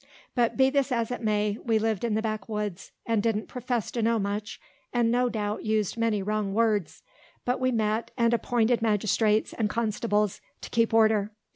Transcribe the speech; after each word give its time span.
But 0.33 0.57
be 0.57 0.71
this 0.71 0.91
as 0.91 1.11
it 1.11 1.21
may, 1.21 1.59
we 1.63 1.77
lived 1.77 2.03
in 2.03 2.15
the 2.15 2.23
back 2.23 2.49
woods, 2.49 2.91
and 3.05 3.21
didn't 3.21 3.45
profess 3.47 3.91
to 3.91 4.01
know 4.01 4.17
much, 4.17 4.59
and 4.91 5.11
no 5.11 5.29
doubt 5.29 5.63
used 5.63 5.95
many 5.95 6.23
wrong 6.23 6.55
words. 6.55 7.03
But 7.45 7.59
we 7.59 7.71
met, 7.71 8.09
and 8.17 8.33
appointed 8.33 8.81
magistrates 8.81 9.53
and 9.53 9.69
constables 9.69 10.41
to 10.61 10.71
keep 10.71 10.91
order. 10.91 11.33